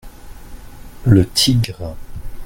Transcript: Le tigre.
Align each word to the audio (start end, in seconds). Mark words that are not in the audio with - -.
Le 1.05 1.27
tigre. 1.27 1.95